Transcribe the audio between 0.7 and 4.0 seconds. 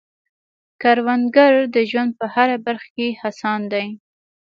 کروندګر د ژوند په هره برخه کې هڅاند دی